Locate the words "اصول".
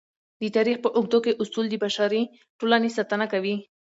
1.43-1.65